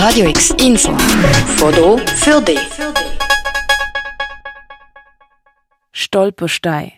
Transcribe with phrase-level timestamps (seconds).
[0.00, 0.96] Radio X Info.
[1.56, 2.60] Foto für dich.
[5.90, 6.92] Stolperstein.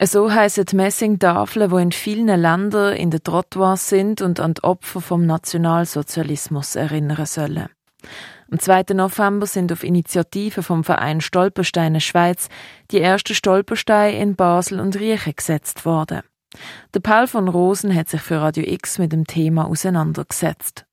[0.00, 5.00] So heissen Messingtafeln, die in vielen Ländern in den Trottoirs sind und an die Opfer
[5.00, 7.70] vom Nationalsozialismus erinnern sollen.
[8.52, 8.94] Am 2.
[8.94, 12.48] November sind auf Initiative vom Verein Stolpersteine Schweiz
[12.92, 16.20] die ersten Stolpersteine in Basel und Riechen gesetzt worden.
[16.94, 20.84] Der Paul von Rosen hat sich für Radio X mit dem Thema auseinandergesetzt.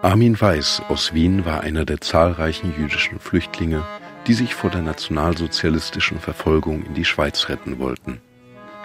[0.00, 3.82] Armin Weiß aus Wien war einer der zahlreichen jüdischen Flüchtlinge,
[4.28, 8.20] die sich vor der nationalsozialistischen Verfolgung in die Schweiz retten wollten.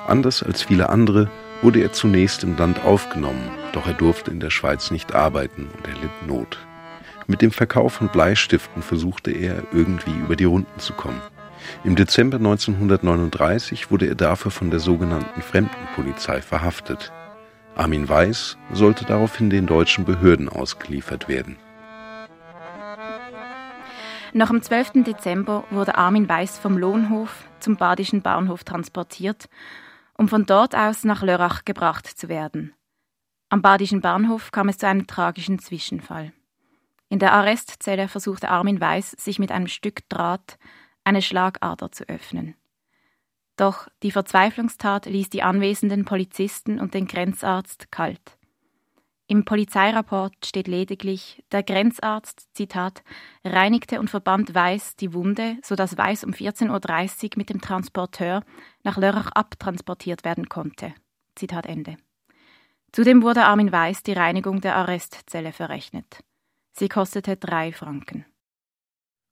[0.08, 1.30] Anders als viele andere
[1.62, 5.88] wurde er zunächst im Land aufgenommen, doch er durfte in der Schweiz nicht arbeiten und
[5.88, 6.58] er litt Not.
[7.28, 11.22] Mit dem Verkauf von Bleistiften versuchte er irgendwie über die Runden zu kommen.
[11.84, 17.14] Im Dezember 1939 wurde er dafür von der sogenannten Fremdenpolizei verhaftet.
[17.76, 21.58] Armin Weiß sollte daraufhin den deutschen Behörden ausgeliefert werden.
[24.34, 25.04] Noch am 12.
[25.04, 29.50] Dezember wurde Armin Weiß vom Lohnhof zum Badischen Bahnhof transportiert,
[30.18, 32.74] um von dort aus nach Lörrach gebracht zu werden.
[33.50, 36.32] Am Badischen Bahnhof kam es zu einem tragischen Zwischenfall.
[37.10, 40.58] In der Arrestzelle versuchte Armin Weiß, sich mit einem Stück Draht
[41.04, 42.56] eine Schlagader zu öffnen.
[43.56, 48.38] Doch die Verzweiflungstat ließ die anwesenden Polizisten und den Grenzarzt kalt.
[49.28, 53.04] Im Polizeirapport steht lediglich, der Grenzarzt, Zitat,
[53.46, 58.44] reinigte und verband Weiß die Wunde, sodass Weiß um 14.30 Uhr mit dem Transporteur
[58.84, 60.94] nach Lörrach abtransportiert werden konnte.
[61.36, 61.98] Zitat Ende.
[62.92, 66.24] Zudem wurde Armin Weiß die Reinigung der Arrestzelle verrechnet.
[66.74, 68.26] Sie kostete drei Franken.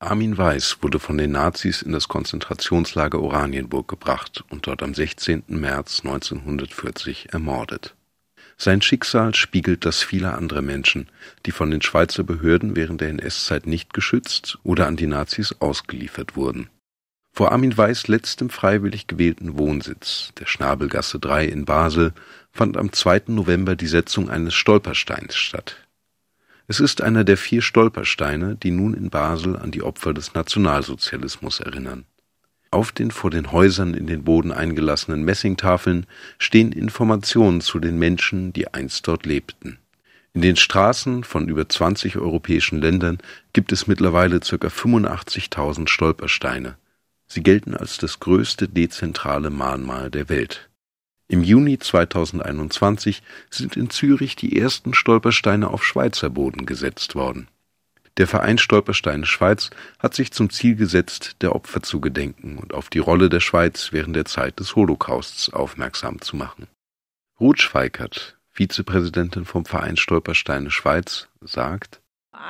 [0.02, 5.44] Armin Weiß wurde von den Nazis in das Konzentrationslager Oranienburg gebracht und dort am 16.
[5.50, 7.94] März 1940 ermordet.
[8.58, 11.08] Sein Schicksal spiegelt das vieler anderer Menschen,
[11.46, 16.36] die von den Schweizer Behörden während der NS-Zeit nicht geschützt oder an die Nazis ausgeliefert
[16.36, 16.72] wurden.
[17.32, 22.14] Vor Armin Weiß letztem freiwillig gewählten Wohnsitz, der Schnabelgasse 3 in Basel,
[22.52, 23.26] fand am 2.
[23.28, 25.78] November die Setzung eines Stolpersteins statt.
[26.72, 31.60] Es ist einer der vier Stolpersteine, die nun in Basel an die Opfer des Nationalsozialismus
[31.60, 32.06] erinnern.
[32.72, 36.06] Auf den vor den Häusern in den Boden eingelassenen Messingtafeln
[36.38, 39.80] stehen Informationen zu den Menschen, die einst dort lebten.
[40.34, 43.18] In den Straßen von über 20 europäischen Ländern
[43.52, 44.56] gibt es mittlerweile ca.
[44.56, 46.78] 85.000 Stolpersteine.
[47.28, 50.71] Sie gelten als das größte dezentrale Mahnmal der Welt.
[51.32, 57.48] Im Juni 2021 sind in Zürich die ersten Stolpersteine auf Schweizer Boden gesetzt worden.
[58.18, 62.90] Der Verein Stolpersteine Schweiz hat sich zum Ziel gesetzt, der Opfer zu gedenken und auf
[62.90, 66.68] die Rolle der Schweiz während der Zeit des Holocausts aufmerksam zu machen.
[67.40, 72.02] Ruth Schweikert, Vizepräsidentin vom Verein Stolpersteine Schweiz, sagt,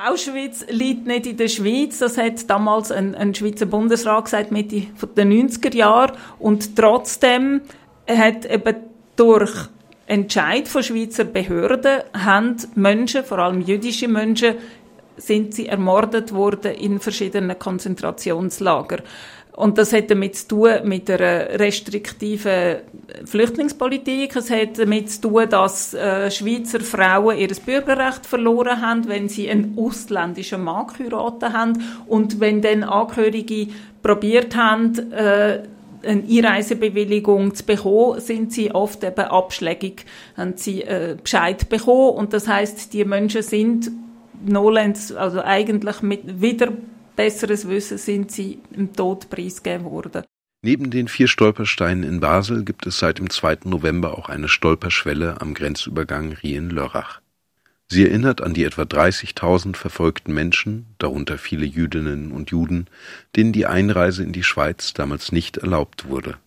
[0.08, 1.98] Auschwitz liegt nicht in der Schweiz.
[1.98, 6.16] Das hat damals ein, ein Schweizer Bundesrat gesagt, Mitte der 90er Jahre.
[6.38, 7.62] Und trotzdem
[8.18, 8.76] hat eben
[9.16, 9.52] durch
[10.06, 14.56] Entscheid von Schweizer Behörden haben Menschen, vor allem jüdische Menschen,
[15.16, 18.98] sind sie ermordet worden in verschiedenen Konzentrationslager.
[19.54, 22.76] Und das hat damit zu tun mit einer restriktiven
[23.26, 24.34] Flüchtlingspolitik.
[24.34, 29.50] Es hat damit zu tun, dass äh, Schweizer Frauen ihr Bürgerrecht verloren haben, wenn sie
[29.50, 33.68] einen ausländischen Mann geheiratet haben und wenn dann Angehörige
[34.02, 35.64] probiert haben, äh,
[36.04, 40.04] eine Einreisebewilligung zu bekommen, sind sie oft eben abschlägig,
[40.36, 43.90] haben sie äh, Bescheid bekommen und das heißt, die Menschen sind
[44.44, 46.72] Nolens, also eigentlich mit wieder
[47.16, 50.24] besseres Wissen sind sie im Tod preisgegeben worden.
[50.64, 53.58] Neben den vier Stolpersteinen in Basel gibt es seit dem 2.
[53.64, 57.21] November auch eine Stolperschwelle am Grenzübergang Rien-Lörrach.
[57.88, 62.86] Sie erinnert an die etwa 30.000 verfolgten Menschen, darunter viele Jüdinnen und Juden,
[63.36, 66.38] denen die Einreise in die Schweiz damals nicht erlaubt wurde.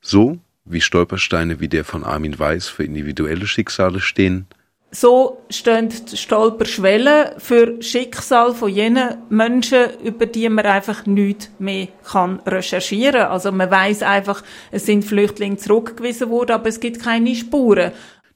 [0.00, 4.46] So wie Stolpersteine wie der von Armin Weiß für individuelle Schicksale stehen,
[4.94, 11.88] so stehen die Stolperschwellen für Schicksal von jenen Menschen, über die man einfach nichts mehr
[12.04, 13.22] kann recherchieren.
[13.22, 17.90] Also man weiß einfach, es sind Flüchtlinge zurückgewiesen worden, aber es gibt keine Spuren.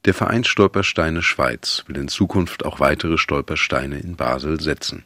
[0.05, 5.03] Der Verein Stolpersteine Schweiz will in Zukunft auch weitere Stolpersteine in Basel setzen.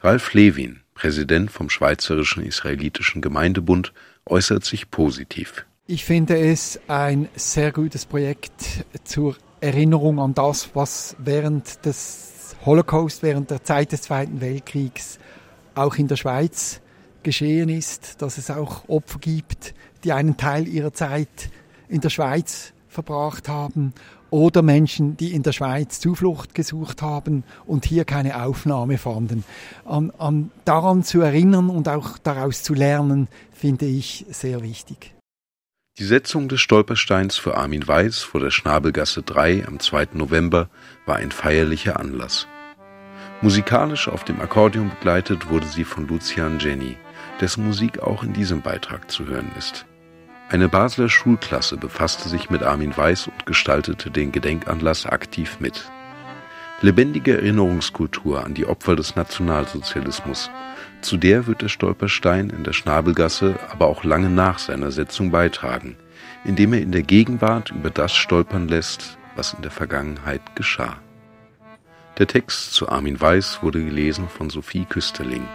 [0.00, 3.92] Ralf Lewin, Präsident vom Schweizerischen Israelitischen Gemeindebund,
[4.24, 5.66] äußert sich positiv.
[5.88, 13.24] Ich finde es ein sehr gutes Projekt zur Erinnerung an das, was während des Holocaust,
[13.24, 15.18] während der Zeit des Zweiten Weltkriegs
[15.74, 16.80] auch in der Schweiz
[17.24, 19.74] geschehen ist, dass es auch Opfer gibt,
[20.04, 21.50] die einen Teil ihrer Zeit
[21.88, 23.92] in der Schweiz verbracht haben
[24.30, 29.44] oder Menschen, die in der Schweiz Zuflucht gesucht haben und hier keine Aufnahme fanden.
[29.84, 35.14] An, an daran zu erinnern und auch daraus zu lernen, finde ich sehr wichtig.
[35.98, 40.08] Die Setzung des Stolpersteins für Armin Weiß vor der Schnabelgasse 3 am 2.
[40.12, 40.68] November
[41.06, 42.46] war ein feierlicher Anlass.
[43.42, 46.96] Musikalisch auf dem Akkordeon begleitet wurde sie von Lucian Jenny,
[47.40, 49.86] dessen Musik auch in diesem Beitrag zu hören ist.
[50.48, 55.90] Eine Basler Schulklasse befasste sich mit Armin Weiß und gestaltete den Gedenkanlass aktiv mit.
[56.82, 60.50] Lebendige Erinnerungskultur an die Opfer des Nationalsozialismus.
[61.00, 65.96] Zu der wird der Stolperstein in der Schnabelgasse aber auch lange nach seiner Setzung beitragen,
[66.44, 70.98] indem er in der Gegenwart über das stolpern lässt, was in der Vergangenheit geschah.
[72.18, 75.46] Der Text zu Armin Weiß wurde gelesen von Sophie Küsterling.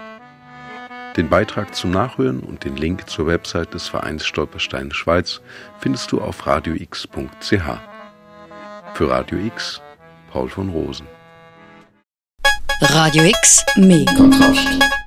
[1.17, 5.41] Den Beitrag zum Nachhören und den Link zur Website des Vereins Stolperstein Schweiz
[5.79, 7.51] findest du auf radiox.ch.
[8.93, 9.81] Für Radio X,
[10.31, 11.07] Paul von Rosen.
[12.81, 15.00] Radio X, Mega Kraft.